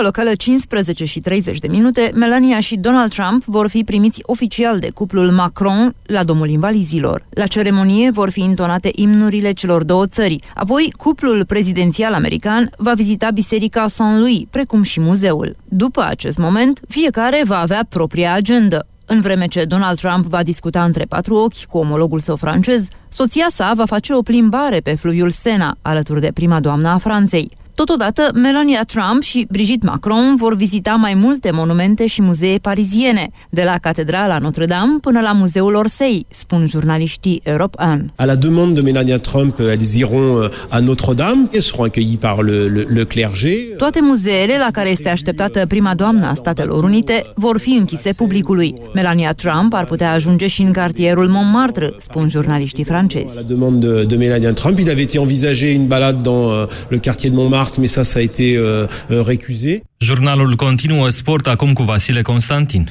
[0.00, 4.78] ora locală 15 și 30 de minute, Melania și Donald Trump vor fi primiți oficial
[4.78, 7.26] de cuplul Macron la Domul Invalizilor.
[7.30, 10.36] La ceremonie vor fi intonate imnurile celor două țări.
[10.54, 15.56] Apoi, cuplul prezidențial american va vizita biserica Saint-Louis, precum și muzeul.
[15.64, 18.84] După acest moment, fiecare va avea propria agendă.
[19.06, 23.46] În vreme ce Donald Trump va discuta între patru ochi cu omologul său francez, soția
[23.50, 27.58] sa va face o plimbare pe fluviul Sena, alături de prima doamnă a Franței.
[27.74, 33.62] Totodată, Melania Trump și Brigitte Macron vor vizita mai multe monumente și muzee pariziene, de
[33.64, 38.10] la Catedrala Notre-Dame până la Muzeul Orsay, spun jurnaliștii Europe 1.
[38.16, 42.42] À la demande de Melania Trump, elles iront euh, à Notre-Dame et seront accueillies par
[42.42, 43.56] le, le, le clergé.
[43.76, 48.74] Toate muzeele la care este așteptată prima doamnă a Statelor Unite vor fi închise publicului.
[48.94, 53.32] Melania Trump ar putea ajunge și în cartierul Montmartre, spun jurnaliștii francezi.
[53.32, 56.66] À la demande de, de Melania Trump, il avait été envisagé une balade dans euh,
[56.88, 59.82] le quartier de Montmartre mais ça, ça a été euh, euh, récusé.
[59.98, 62.84] Jurnalul continuă sport acum cu Vasile Constantin.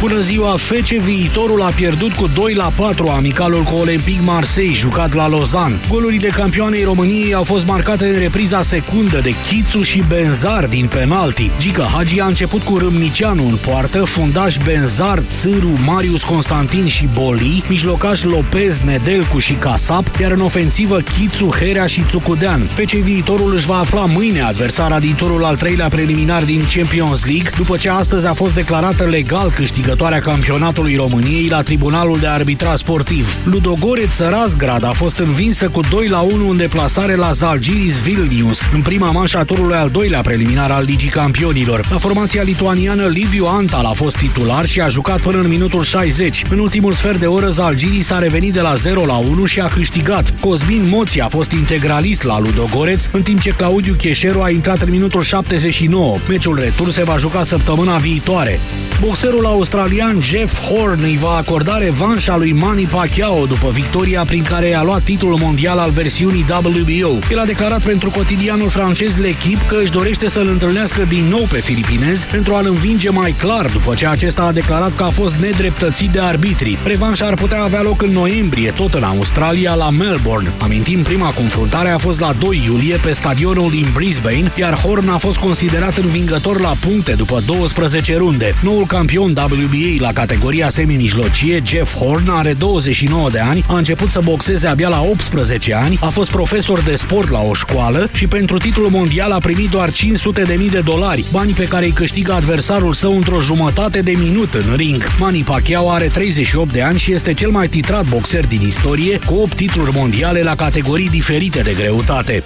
[0.00, 0.56] Bună ziua!
[0.56, 5.80] Fece Viitorul a pierdut cu 2 la 4 amicalul cu Olympic Marseille, jucat la Lausanne.
[5.88, 11.50] Golurile campioanei României au fost marcate în repriza secundă de Chițu și Benzar din penalti.
[11.58, 17.64] Gica Hagi a început cu Râmnicianu în poartă, fundaș Benzar, Țâru, Marius Constantin și Boli,
[17.68, 22.68] mijlocaș Lopez, Nedelcu și Casap, iar în ofensivă Chițu, Herea și Țucudean.
[22.74, 27.50] Fece Viitorul își va afla mâine adversara din turul al treilea preliminar din Champions League,
[27.56, 32.78] după ce astăzi a fost declarată legal câștigător câștigătoarea campionatului României la Tribunalul de Arbitrat
[32.78, 33.36] Sportiv.
[33.44, 38.82] Ludogoreț Razgrad a fost învinsă cu 2 la 1 în deplasare la Zalgiris Vilnius, în
[38.82, 41.86] prima manșă a turului al doilea preliminar al Ligii Campionilor.
[41.90, 46.42] La formația lituaniană, Liviu Antal a fost titular și a jucat până în minutul 60.
[46.50, 49.66] În ultimul sfert de oră, Zalgiris a revenit de la 0 la 1 și a
[49.66, 50.34] câștigat.
[50.40, 54.90] Cosmin Moții a fost integralist la Ludogoreț, în timp ce Claudiu Cheșeru a intrat în
[54.90, 56.16] minutul 79.
[56.28, 58.60] Meciul retur se va juca săptămâna viitoare.
[59.00, 59.44] Boxerul
[59.76, 64.82] australian Jeff Horn îi va acorda revanșa lui Manny Pacquiao după victoria prin care i-a
[64.82, 67.18] luat titlul mondial al versiunii WBO.
[67.30, 71.60] El a declarat pentru cotidianul francez L'Equipe că își dorește să-l întâlnească din nou pe
[71.60, 76.10] filipinez pentru a-l învinge mai clar după ce acesta a declarat că a fost nedreptățit
[76.10, 76.78] de arbitri.
[76.84, 80.52] Revanșa ar putea avea loc în noiembrie, tot în Australia, la Melbourne.
[80.58, 85.18] Amintim, prima confruntare a fost la 2 iulie pe stadionul din Brisbane, iar Horn a
[85.18, 88.54] fost considerat învingător la puncte după 12 runde.
[88.62, 89.32] Noul campion
[89.66, 94.88] WBA la categoria semi-mijlocie, Jeff Horn, are 29 de ani, a început să boxeze abia
[94.88, 99.30] la 18 ani, a fost profesor de sport la o școală și pentru titlul mondial
[99.30, 103.16] a primit doar 500 de mii de dolari, banii pe care îi câștigă adversarul său
[103.16, 105.02] într-o jumătate de minut în ring.
[105.18, 109.34] Manny Pacquiao are 38 de ani și este cel mai titrat boxer din istorie, cu
[109.34, 112.42] 8 titluri mondiale la categorii diferite de greutate.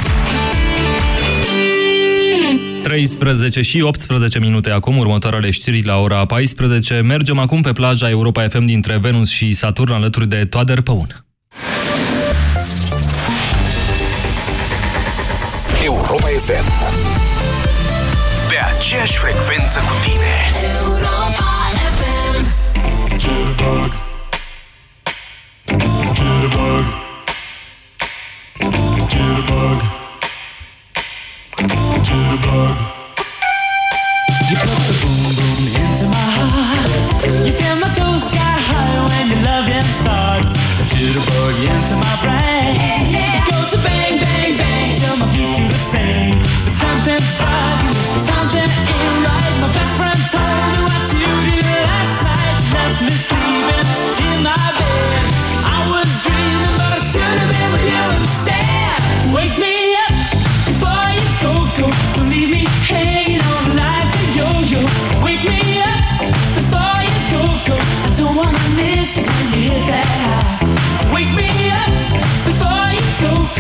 [2.90, 6.94] 13 și 18 minute acum, următoarele știri la ora 14.
[6.94, 11.24] Mergem acum pe plaja Europa FM dintre Venus și Saturn alături de Toader Păun.
[15.84, 16.68] Europa FM
[18.48, 20.34] Pe aceeași frecvență cu tine
[20.80, 21.19] Europa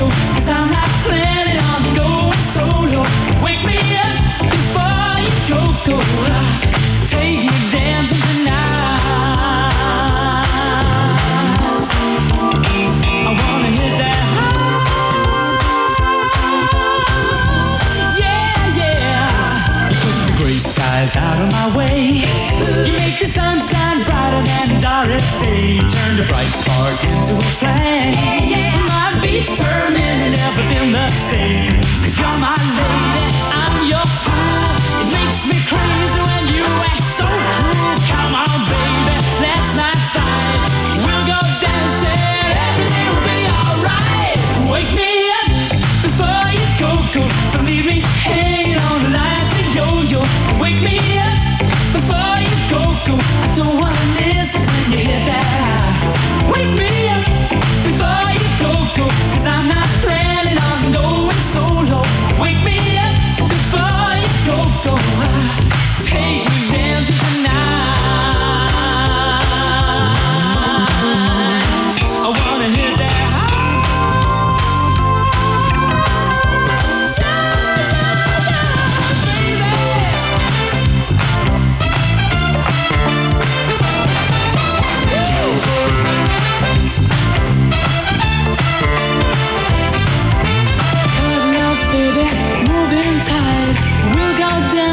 [0.00, 0.29] you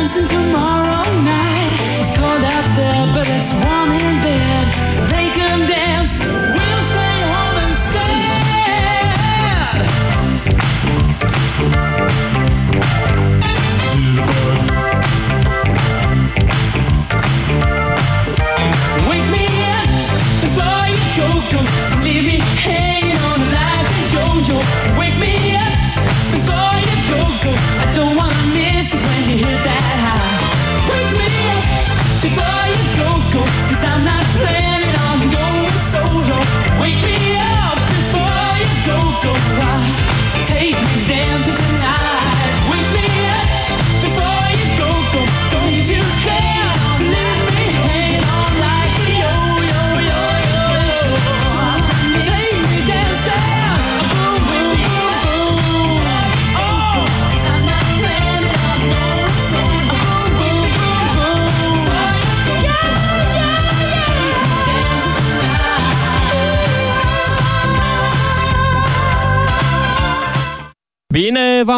[0.08, 1.80] dancing tomorrow night.
[2.00, 4.07] It's cold out there, but it's warm in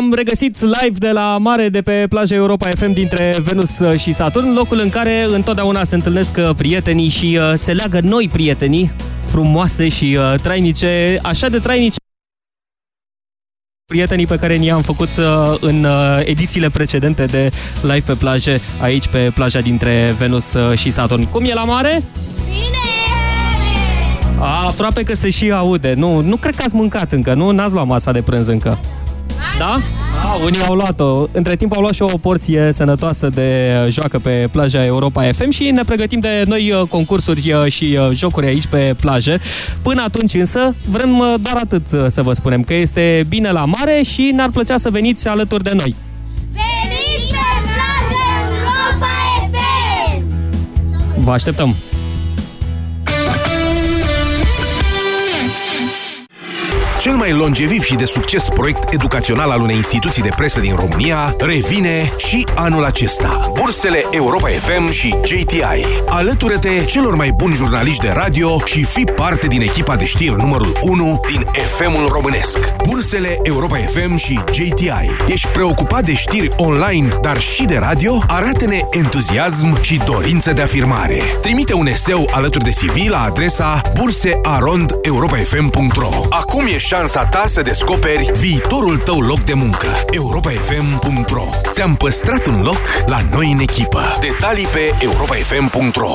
[0.09, 4.53] v-am regăsit live de la mare de pe plaja Europa FM dintre Venus și Saturn,
[4.53, 8.91] locul în care întotdeauna se întâlnesc uh, prietenii și uh, se leagă noi prietenii
[9.25, 11.95] frumoase și uh, trainice, așa de trainice
[13.85, 17.51] prietenii pe care ni-am făcut uh, în uh, edițiile precedente de
[17.81, 21.23] live pe plaje, aici pe plaja dintre Venus uh, și Saturn.
[21.23, 22.03] Cum e la mare?
[24.39, 25.93] A, aproape că se și aude.
[25.93, 27.51] Nu, nu cred că ați mâncat încă, nu?
[27.51, 28.79] N-ați luat masa de prânz încă.
[29.57, 29.75] Da?
[30.23, 31.27] A, unii au luat-o.
[31.31, 35.63] Între timp au luat și o porție sănătoasă de joacă pe plaja Europa FM și
[35.63, 39.39] ne pregătim de noi uh, concursuri uh, și uh, jocuri aici pe plajă.
[39.81, 43.65] Până atunci însă vrem uh, doar atât uh, să vă spunem, că este bine la
[43.65, 45.95] mare și ne-ar plăcea să veniți alături de noi.
[46.51, 49.13] Veniți pe plajă Europa
[49.51, 51.23] FM!
[51.23, 51.75] Vă așteptăm!
[56.99, 61.35] Cel mai longeviv și de succes proiect educațional al unei instituții de presă din România
[61.37, 63.51] revine și anul acesta.
[63.53, 65.85] Bursele Europa FM și JTI.
[66.05, 70.77] Alătură-te celor mai buni jurnaliști de radio și fi parte din echipa de știri numărul
[70.81, 72.57] 1 din FM-ul românesc.
[72.87, 75.09] Bursele Europa FM și JTI.
[75.27, 78.17] Ești preocupat de știri online, dar și de radio?
[78.27, 81.21] Arată-ne entuziasm și dorință de afirmare.
[81.41, 88.31] Trimite un eseu alături de CV la adresa bursearondeuropafm.ro Acum e șansa ta să descoperi
[88.33, 89.87] viitorul tău loc de muncă.
[90.11, 94.17] europafm.ro Ți-am păstrat un loc la noi în echipă.
[94.19, 96.11] Detalii pe europafm.ro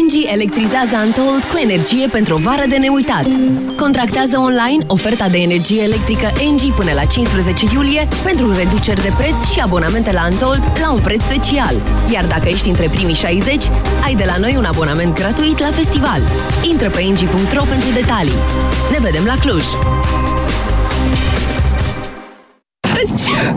[0.00, 3.26] Engie electrizează Untold cu energie pentru o vară de neuitat.
[3.76, 9.50] Contractează online oferta de energie electrică Engie până la 15 iulie pentru reduceri de preț
[9.52, 11.74] și abonamente la Untold la un preț special.
[12.12, 13.64] Iar dacă ești între primii 60,
[14.04, 16.20] ai de la noi un abonament gratuit la festival.
[16.70, 18.40] Intră pe engie.ro pentru detalii.
[18.90, 19.64] Ne vedem la Cluj!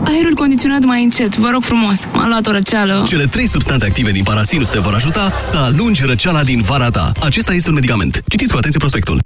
[0.04, 1.98] Aerul condiționat mai încet, vă rog frumos.
[2.12, 3.04] M-a luat o răceală.
[3.06, 7.12] Cele trei substanțe active din parasinus te vor ajuta să alungi răceala din vara ta.
[7.24, 8.22] Acesta este un medicament.
[8.28, 9.20] Citiți cu atenție prospectul.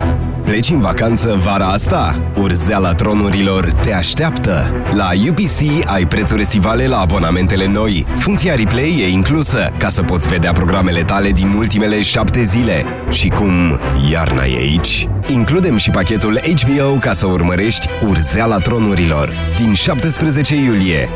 [0.45, 2.33] Pleci în vacanță vara asta?
[2.37, 4.73] Urzeala tronurilor te așteaptă!
[4.95, 8.07] La UPC ai prețuri estivale la abonamentele noi.
[8.17, 12.85] Funcția replay e inclusă, ca să poți vedea programele tale din ultimele șapte zile.
[13.11, 19.33] Și cum iarna e aici, includem și pachetul HBO ca să urmărești Urzeala tronurilor.
[19.57, 21.09] Din 17 iulie.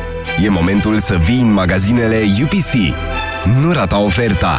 [0.45, 2.97] E momentul să vii în magazinele UPC.
[3.61, 4.59] Nu rata oferta!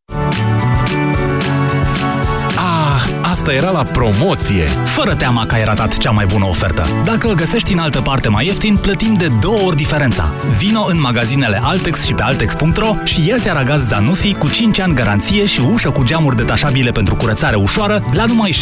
[3.41, 4.65] Asta era la promoție!
[4.85, 6.87] Fără teama că ai ratat cea mai bună ofertă.
[7.05, 10.33] Dacă o găsești în altă parte mai ieftin, plătim de două ori diferența.
[10.57, 15.45] Vino în magazinele Altex și pe Altex.ro și ia aragaz Zanussi cu 5 ani garanție
[15.45, 18.59] și ușă cu geamuri detașabile pentru curățare ușoară la numai 649,9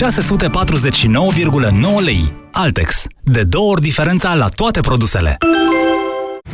[2.03, 2.31] lei.
[2.51, 3.03] Altex.
[3.23, 5.37] De două ori diferența la toate produsele.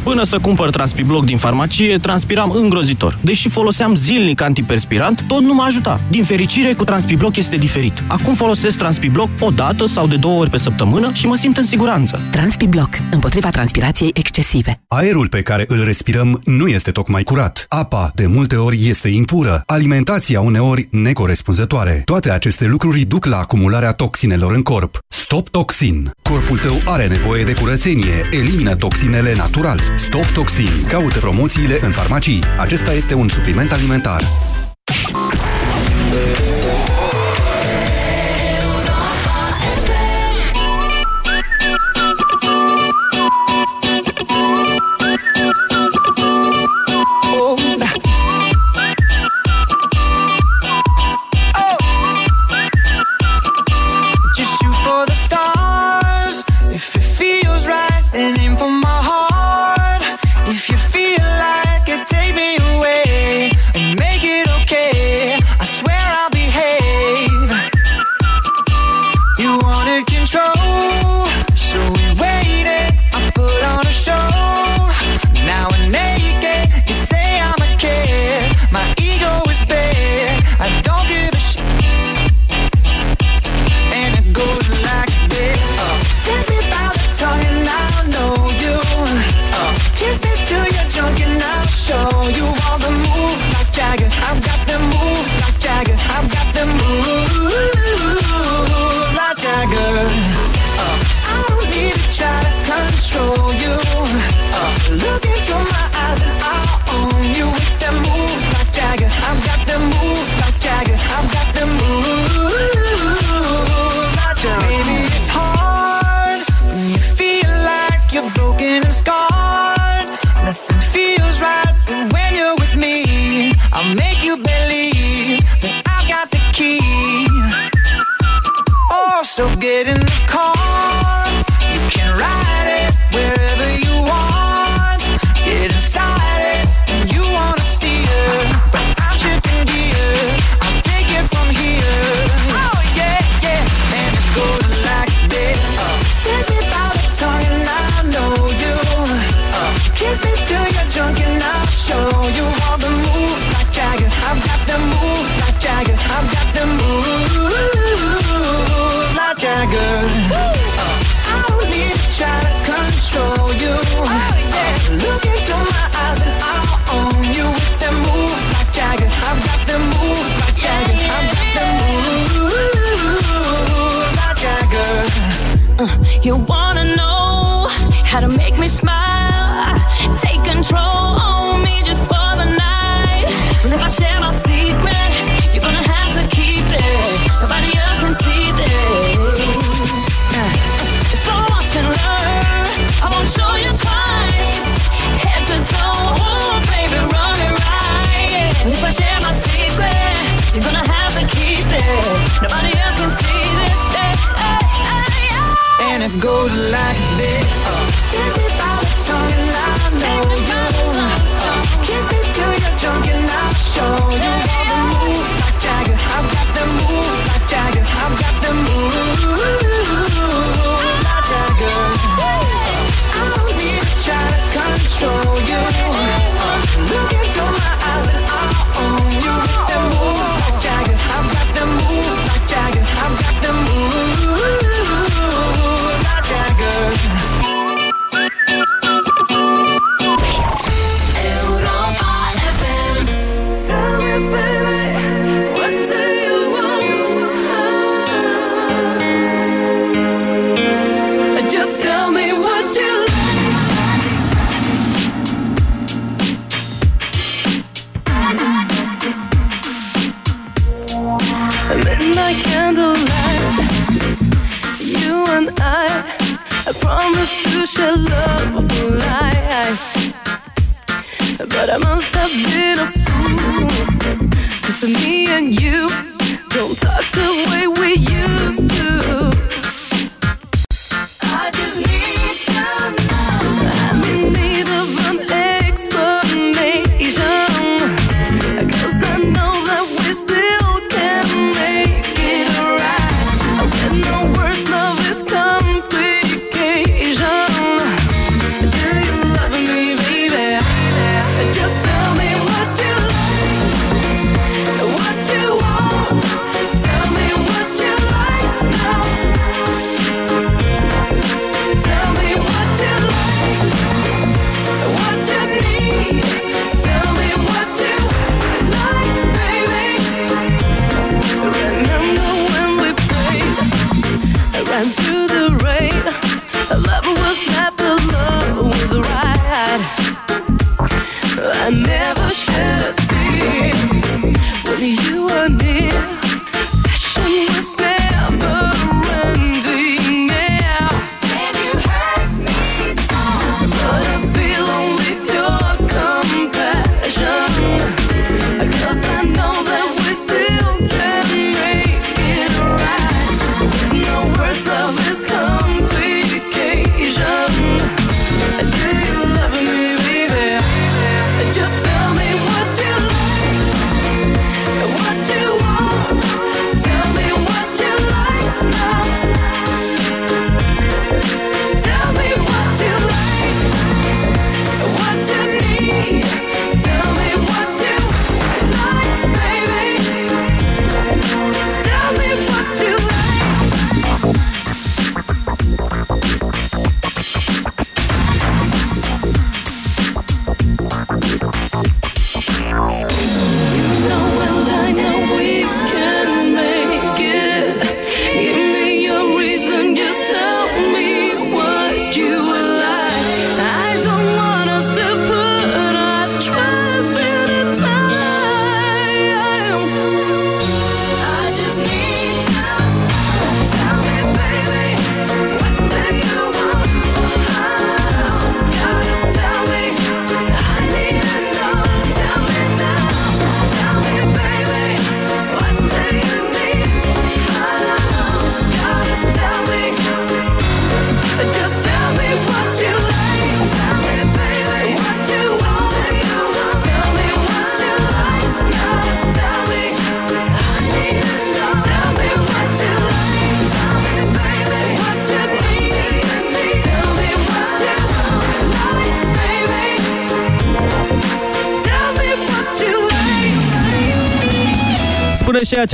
[0.06, 3.18] Până să cumpăr Transpibloc din farmacie, transpiram îngrozitor.
[3.22, 6.02] Deși foloseam zilnic antiperspirant, tot nu mă ajuta.
[6.10, 8.04] Din fericire, cu Transpibloc este diferit.
[8.08, 11.64] Acum folosesc Transpibloc o dată sau de două ori pe săptămână și mă simt în
[11.64, 12.20] siguranță.
[12.32, 12.90] Transpibloc.
[13.12, 14.82] Împotriva transpirației excesive.
[14.88, 17.66] Aerul pe care îl respirăm nu este tocmai curat.
[17.70, 19.64] Apa, de multe ori, este impură.
[19.66, 22.02] Alimentația, uneori, necorespunzătoare.
[22.06, 24.98] Toate aceste lucruri duc la acumularea toxinelor în corp.
[25.08, 26.12] Stop Toxin.
[26.22, 28.22] Corpul tău are nevoie de curățenie.
[28.32, 29.80] Elimină toxinele natural.
[29.98, 30.86] Stop Toxin.
[30.88, 32.44] Caută promoțiile în farmacii.
[32.60, 34.22] Acesta este un supliment alimentar.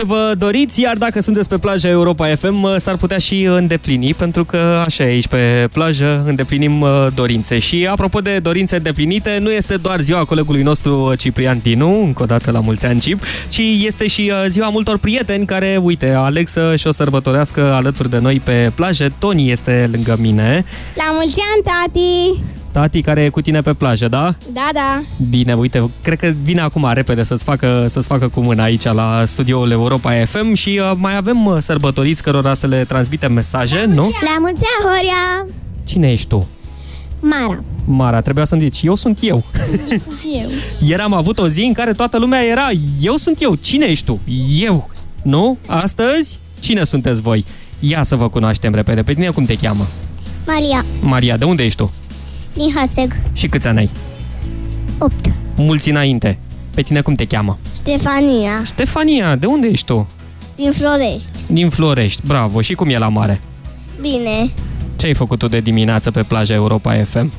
[0.02, 4.46] Ce vă doriți, iar dacă sunteți pe plaja Europa FM, s-ar putea și îndeplini, pentru
[4.46, 7.60] că așa e aici pe plajă, îndeplinim uh, dorințe.
[7.60, 12.26] Și apropo de dorințe îndeplinite, nu este doar ziua colegului nostru Ciprian Tinu, încă o
[12.26, 16.48] dată la mulți ani Cip, ci este și uh, ziua multor prieteni care, uite, aleg
[16.48, 19.08] să și o sărbătorească alături de noi pe plajă.
[19.20, 22.61] Toni este lângă mine, La mulți ani, tati!
[22.72, 24.36] Tati care e cu tine pe plajă, da?
[24.54, 25.00] Da, da.
[25.30, 29.24] Bine, uite, cred că vine acum repede să-ți facă, să-ți facă cu mâna aici la
[29.26, 34.02] studioul Europa FM și uh, mai avem uh, sărbătoriți cărora să le transmitem mesaje, nu?
[34.02, 35.54] La mulți ani, Horia!
[35.84, 36.48] Cine ești tu?
[37.20, 37.64] Mara.
[37.86, 39.44] Mara, trebuia să-mi zici, eu sunt eu.
[39.92, 40.50] Eu sunt eu.
[40.90, 42.70] Ieri am avut o zi în care toată lumea era,
[43.02, 44.20] eu sunt eu, cine ești tu?
[44.60, 44.90] Eu.
[45.22, 45.58] Nu?
[45.68, 46.40] Astăzi?
[46.60, 47.46] Cine sunteți voi?
[47.80, 49.04] Ia să vă cunoaștem repede.
[49.04, 49.88] Pe tine cum te cheamă?
[50.48, 51.92] Maria, Maria, de unde ești tu?
[52.54, 53.16] Din Hațeg.
[53.34, 53.90] Și câți ani ai?
[55.00, 55.14] 8.
[55.56, 56.38] Mulți înainte.
[56.76, 57.58] Pe tine cum te cheamă?
[57.76, 60.08] Ștefania, Stefania, de unde ești tu?
[60.56, 61.30] din Florești.
[61.48, 62.62] Din Florești, bravo.
[62.62, 63.42] Și cum e la mare?
[64.02, 64.50] Bine,
[64.96, 67.32] Ce ai făcut tu de dimineață pe plaja Europa FM?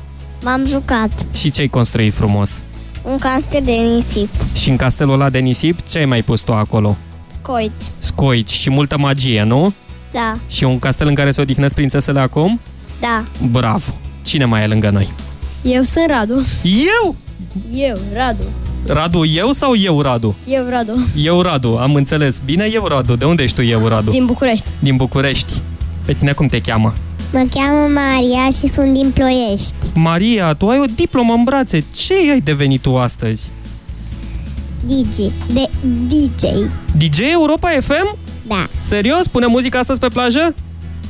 [0.43, 1.25] m-am jucat.
[1.33, 2.61] Și ce ai construit frumos?
[3.03, 4.29] Un castel de nisip.
[4.55, 6.97] Și în castelul ăla de nisip, ce ai mai pus tu acolo?
[7.41, 7.71] Scoici.
[7.99, 9.73] Scoici și multă magie, nu?
[10.11, 12.59] Da, Și un castel în care se odihnesc prințesele acum?
[12.99, 13.23] da.
[13.51, 13.93] Bravo!
[14.23, 15.13] Cine mai e lângă noi?
[15.61, 16.33] Eu sunt Radu.
[16.63, 17.15] Eu?
[17.73, 18.43] Eu, Radu.
[18.87, 20.35] Radu, eu sau eu, Radu?
[20.45, 20.93] Eu, Radu.
[21.15, 22.41] Eu, Radu, am înțeles.
[22.45, 23.15] Bine, eu, Radu.
[23.15, 24.11] De unde ești tu, eu, Radu?
[24.11, 24.69] Din București.
[24.79, 25.53] Din București.
[26.05, 26.93] Pe tine cum te cheamă?
[27.33, 29.75] Mă cheamă Maria și sunt din Ploiești.
[29.93, 31.83] Maria, tu ai o diplomă în brațe.
[31.95, 33.49] Ce ai devenit tu astăzi?
[34.85, 35.17] DJ.
[35.53, 35.69] De
[36.07, 36.43] DJ.
[36.97, 38.17] DJ Europa FM?
[38.47, 38.67] Da.
[38.79, 39.27] Serios?
[39.27, 40.55] Pune muzica astăzi pe plajă?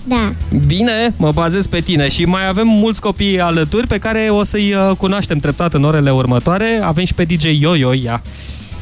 [0.03, 0.33] Da.
[0.67, 4.73] Bine, mă bazez pe tine și mai avem mulți copii alături pe care o să-i
[4.73, 6.79] uh, cunoaștem treptat în orele următoare.
[6.83, 8.21] Avem și pe DJ Yo-Yo, ia.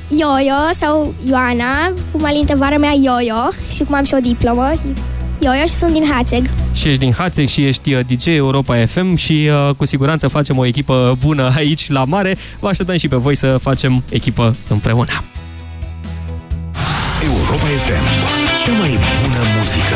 [0.08, 4.72] Ioio sau Ioana, cum alinte vara mea Ioio și cum am și o diplomă.
[5.40, 6.50] Ioio și sunt din Hațeg.
[6.74, 10.58] Și ești din Hațeg și ești uh, DJ Europa FM și uh, cu siguranță facem
[10.58, 12.38] o echipă bună aici la mare.
[12.60, 15.24] Vă așteptăm și pe voi să facem echipă împreună.
[17.24, 18.06] Europa FM.
[18.66, 19.96] Cea mai bună muzică.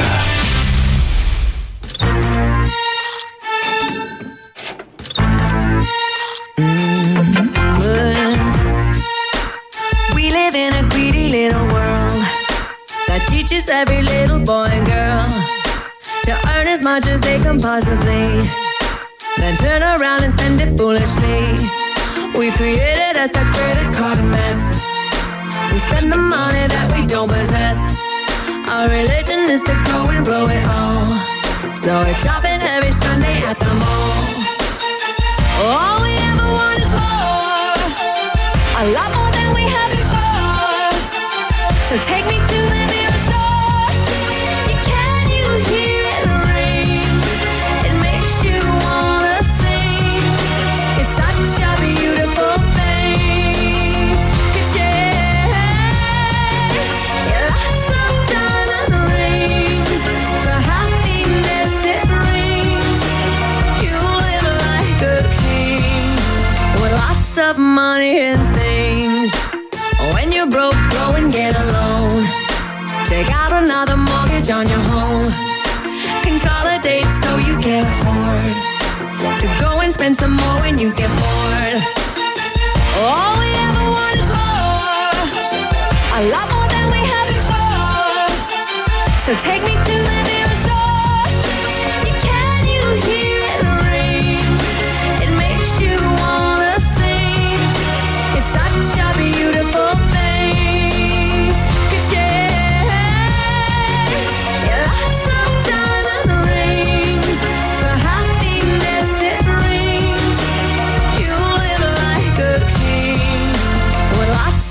[11.46, 12.26] Little world
[13.06, 15.22] that teaches every little boy and girl
[16.26, 18.42] to earn as much as they can possibly,
[19.38, 21.54] then turn around and spend it foolishly.
[22.34, 24.82] We created us a credit card mess.
[25.70, 27.78] We spend the money that we don't possess.
[28.74, 31.06] Our religion is to go and blow it all.
[31.78, 34.26] So it's shopping every Sunday at the mall.
[35.62, 37.86] All we ever want is more.
[38.82, 39.45] A lot more than.
[41.86, 42.65] So take me to
[80.16, 81.76] some more when you get bored.
[82.96, 85.16] All we ever want is more,
[86.16, 88.30] a lot more than we had before.
[89.20, 89.95] So take me to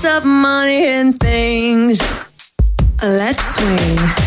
[0.07, 1.99] of money and things.
[3.01, 4.24] Let's swing.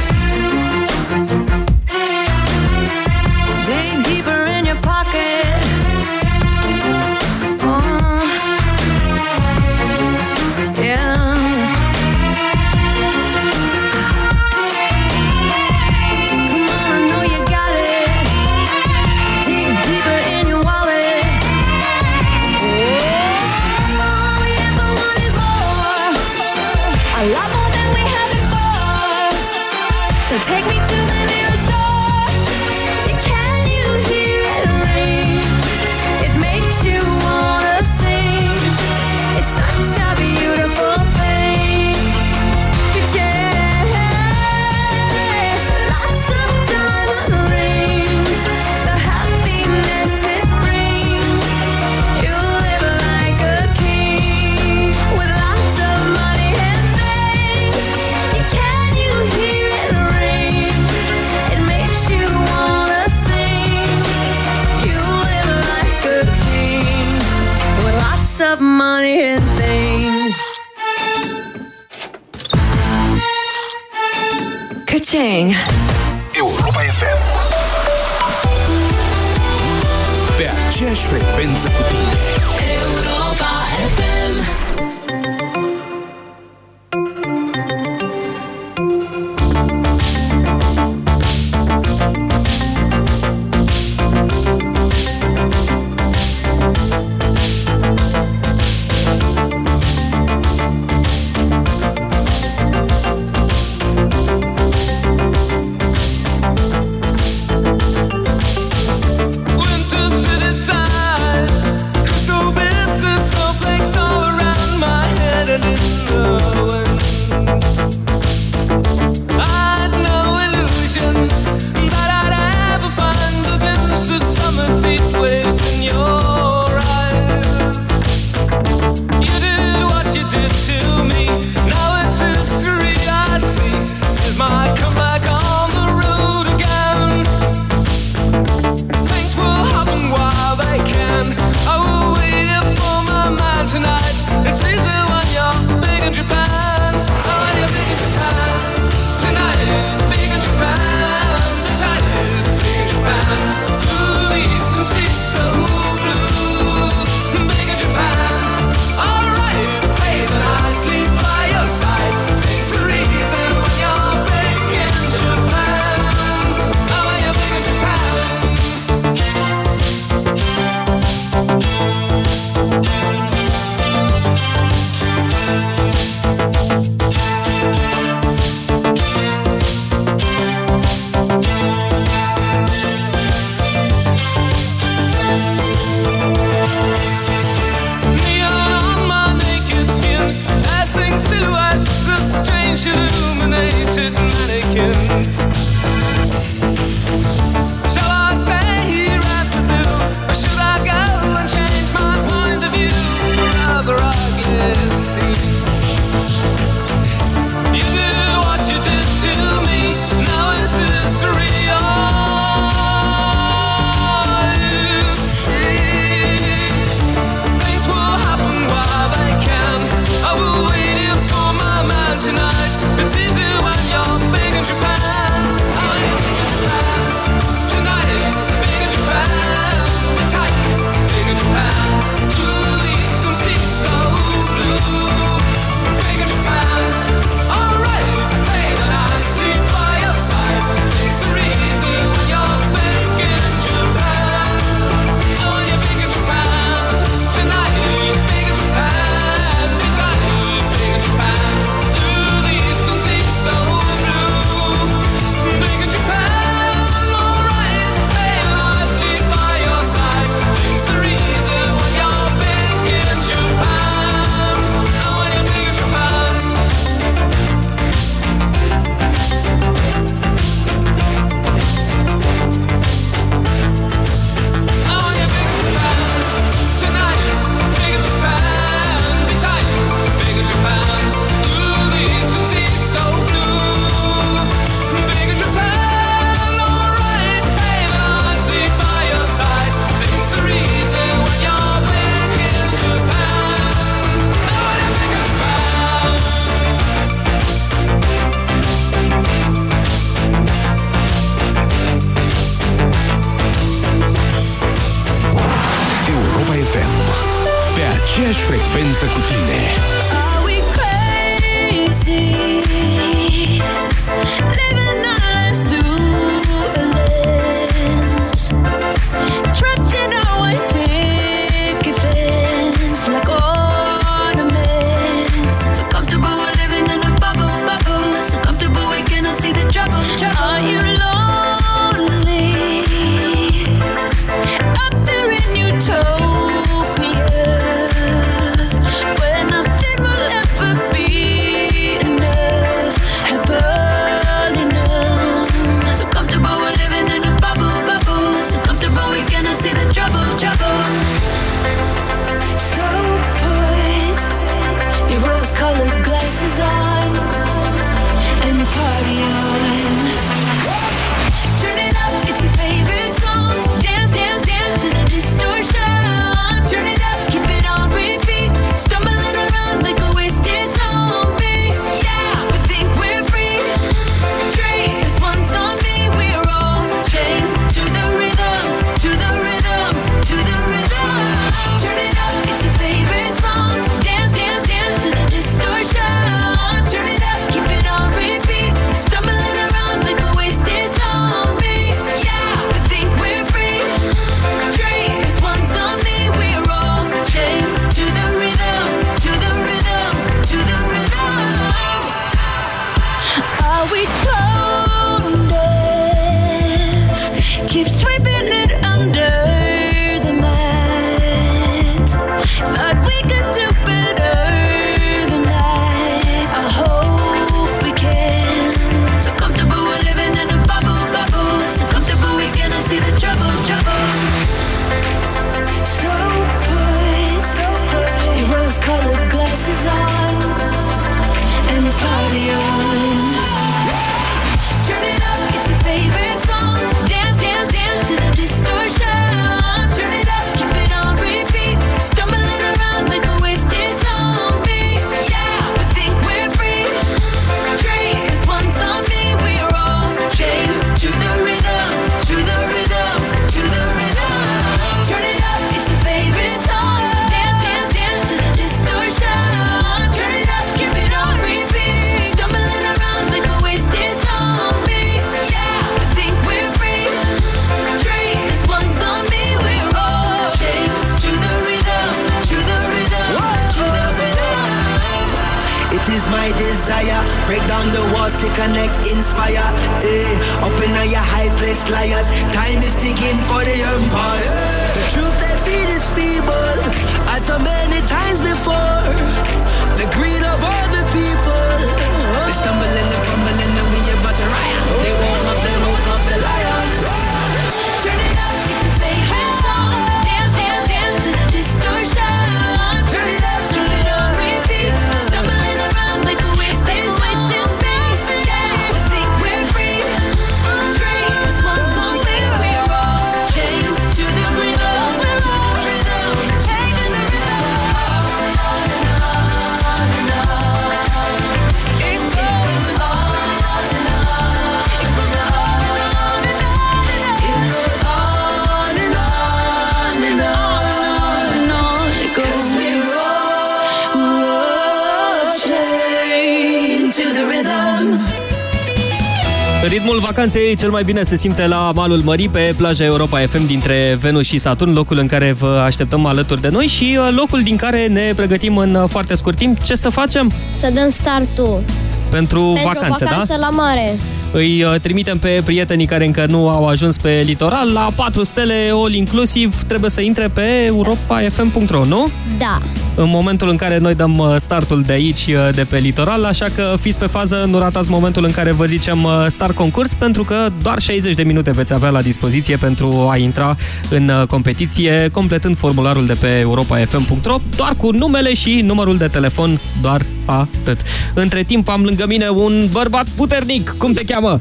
[540.38, 544.46] vacanței cel mai bine se simte la malul mării pe plaja Europa FM dintre Venus
[544.46, 548.06] și Saturn, locul în care vă așteptăm alături de noi și uh, locul din care
[548.06, 549.82] ne pregătim în uh, foarte scurt timp.
[549.82, 550.52] Ce să facem?
[550.76, 551.82] Să dăm startul.
[552.30, 553.30] Pentru, Pentru vacanțe, da?
[553.30, 553.58] vacanță, da?
[553.58, 554.18] la mare.
[554.52, 558.90] Îi uh, trimitem pe prietenii care încă nu au ajuns pe litoral la 4 stele
[558.92, 559.82] all inclusiv.
[559.82, 562.28] Trebuie să intre pe europafm.ro, nu?
[562.58, 562.78] Da
[563.18, 566.66] în momentul în care noi dăm uh, startul de aici, uh, de pe litoral, așa
[566.74, 570.44] că fiți pe fază, nu ratați momentul în care vă zicem uh, start concurs, pentru
[570.44, 573.76] că doar 60 de minute veți avea la dispoziție pentru a intra
[574.10, 580.26] în competiție, completând formularul de pe europa.fm.ro, doar cu numele și numărul de telefon, doar
[580.44, 580.98] atât.
[581.34, 584.60] Între timp am lângă mine un bărbat puternic, cum te cheamă?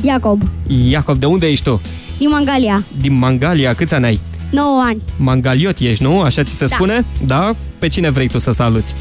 [0.00, 0.42] Iacob.
[0.88, 1.80] Iacob, de unde ești tu?
[2.18, 2.84] Din Mangalia.
[3.00, 4.20] Din Mangalia, câți ani ai?
[4.50, 5.02] 9 ani.
[5.16, 6.20] Mangaliot ești, nu?
[6.20, 6.74] Așa ți se da.
[6.74, 7.04] spune?
[7.26, 7.54] Da.
[7.78, 8.94] Pe cine vrei tu să saluți?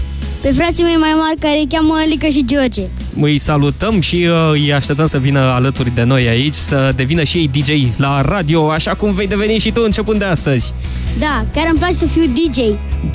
[0.45, 2.81] Pe frații mei mai mari care îi cheamă Alica și George.
[3.21, 7.37] Îi salutăm și uh, îi așteptăm să vină alături de noi aici, să devină și
[7.37, 10.73] ei DJ la radio, așa cum vei deveni și tu începând de astăzi.
[11.19, 12.57] Da, chiar îmi place să fiu DJ.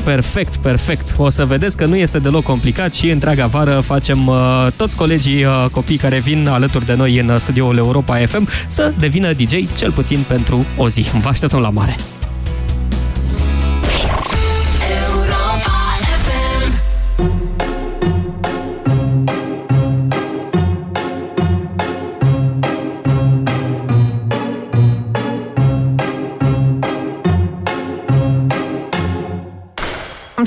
[0.05, 1.15] Perfect, perfect.
[1.17, 5.45] O să vedeți că nu este deloc complicat și întreaga vară facem uh, toți colegii
[5.45, 9.93] uh, copii care vin alături de noi în studioul Europa FM să devină DJ cel
[9.93, 11.07] puțin pentru o zi.
[11.21, 11.97] Vă așteptăm la mare!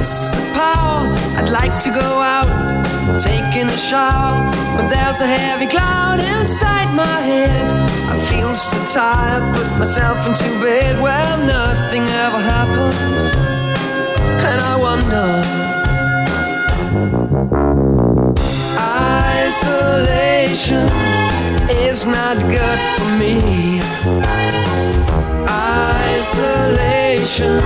[0.00, 1.00] miss the power.
[1.38, 2.48] I'd like to go out,
[3.20, 4.40] taking a shower,
[4.76, 7.70] but there's a heavy cloud inside my head.
[8.12, 10.94] I feel so tired, put myself into bed.
[11.02, 12.96] Well, nothing ever happens,
[14.48, 15.26] and I wonder.
[19.62, 20.88] Isolation
[21.68, 23.80] is not good for me.
[26.08, 27.60] Isolation.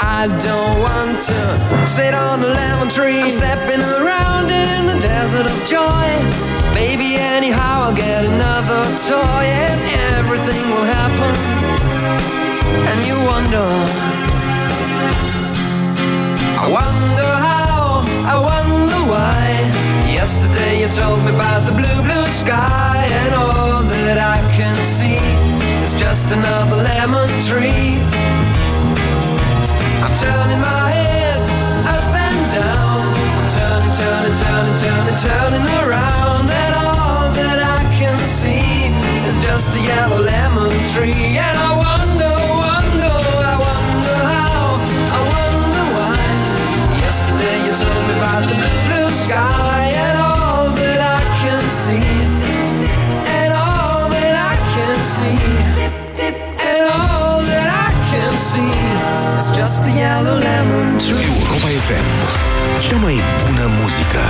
[0.00, 3.20] I don't want to sit on a lemon tree.
[3.20, 6.08] I'm stepping around in the desert of joy.
[6.72, 9.80] Baby, anyhow, I'll get another toy and
[10.16, 11.36] everything will happen.
[12.72, 13.68] And you wonder.
[16.56, 19.59] I wonder how, I wonder why.
[20.12, 25.22] Yesterday you told me about the blue, blue sky, and all that I can see
[25.86, 27.94] is just another lemon tree.
[30.02, 31.40] I'm turning my head
[31.94, 33.06] up and down.
[33.38, 38.90] I'm turning, turning, turning, turning, turning around, and all that I can see
[39.28, 41.38] is just a yellow lemon tree.
[41.38, 41.89] And I
[59.70, 61.22] just a yellow lemon tree.
[61.22, 62.08] Europa FM.
[62.80, 64.24] Cea mai bună muzică.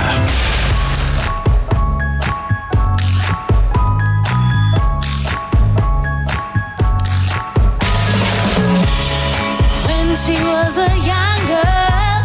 [9.87, 12.21] When she was a young girl,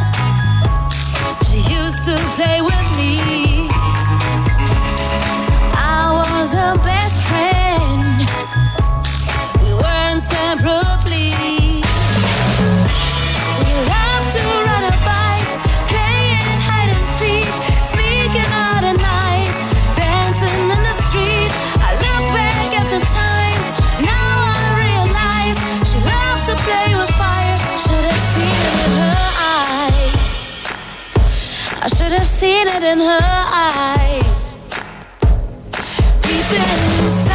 [1.46, 3.14] she used to play with me.
[5.96, 8.16] I was her best friend.
[9.62, 11.05] We were inseparably.
[31.86, 34.58] I should have seen it in her eyes.
[36.20, 37.25] Deep inside,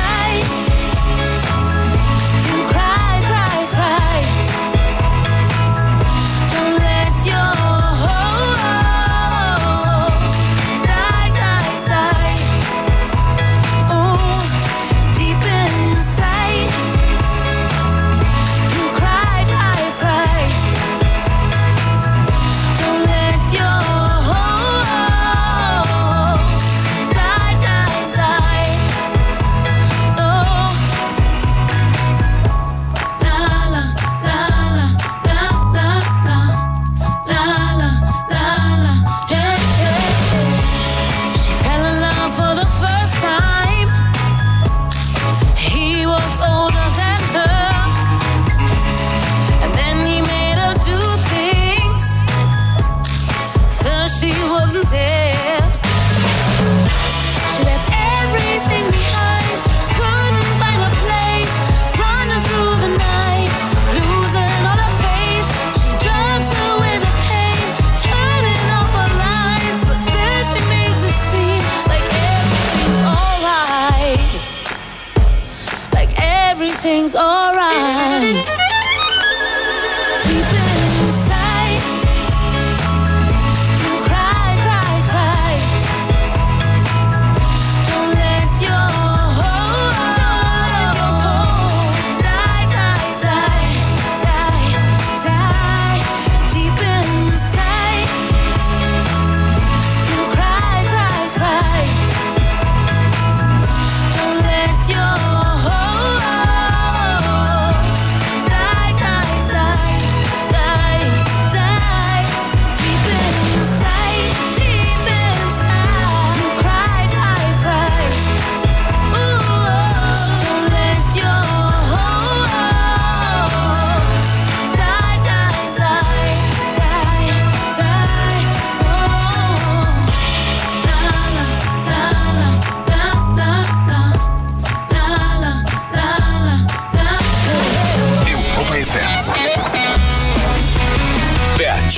[77.71, 78.60] high.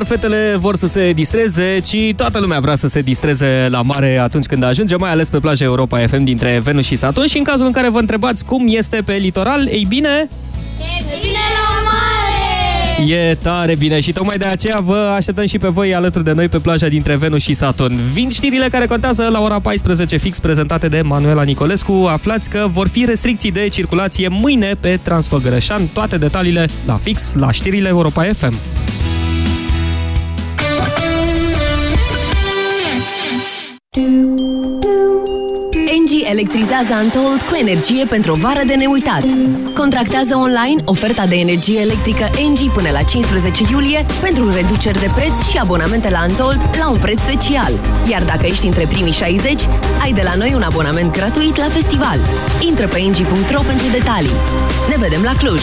[0.00, 4.18] Doar fetele vor să se distreze, ci toată lumea vrea să se distreze la mare
[4.18, 7.44] atunci când ajunge, mai ales pe plaja Europa FM dintre Venus și Saturn și în
[7.44, 10.28] cazul în care vă întrebați cum este pe litoral, ei bine,
[10.78, 13.30] E bine la mare!
[13.30, 16.48] E tare bine și tocmai de aceea vă așteptăm și pe voi alături de noi
[16.48, 17.94] pe plaja dintre Venus și Saturn.
[18.12, 21.92] Vin știrile care contează la ora 14 fix prezentate de Manuela Nicolescu.
[21.92, 25.86] Aflați că vor fi restricții de circulație mâine pe Transfăgărășan.
[25.92, 28.54] Toate detaliile la fix la știrile Europa FM.
[35.96, 39.24] Engie electrizează Antold cu energie pentru o vară de neuitat.
[39.74, 45.48] Contractează online oferta de energie electrică Engie până la 15 iulie pentru reduceri de preț
[45.48, 47.72] și abonamente la Antold la un preț special.
[48.10, 49.68] Iar dacă ești între primii 60,
[50.02, 52.18] ai de la noi un abonament gratuit la festival.
[52.60, 54.40] Intră pe engie.ro pentru detalii.
[54.88, 55.62] Ne vedem la Cluj!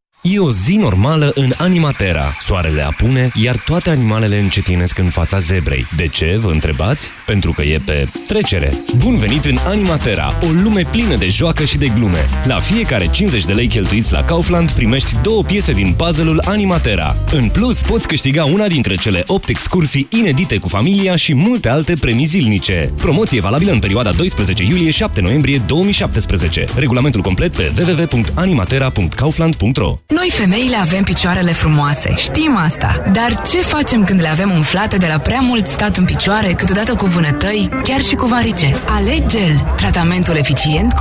[0.23, 2.33] E o zi normală în Animatera.
[2.39, 5.87] Soarele apune, iar toate animalele încetinesc în fața zebrei.
[5.95, 7.09] De ce, vă întrebați?
[7.25, 8.83] Pentru că e pe trecere.
[8.97, 12.25] Bun venit în Animatera, o lume plină de joacă și de glume.
[12.43, 17.15] La fiecare 50 de lei cheltuiți la Kaufland primești două piese din puzzle-ul Animatera.
[17.31, 21.93] În plus, poți câștiga una dintre cele 8 excursii inedite cu familia și multe alte
[21.99, 22.91] premii zilnice.
[22.97, 26.65] Promoție valabilă în perioada 12 iulie-7 noiembrie 2017.
[26.75, 33.03] Regulamentul complet pe www.animatera.kaufland.ro Noi femeile avem picioarele frumoase, știm asta.
[33.13, 36.95] Dar ce facem când le avem umflate de la prea mult stat în picioare, câteodată
[36.95, 38.75] cu vânătăi, chiar și cu varice?
[38.95, 40.99] Aleg Gel, tratamentul eficient cu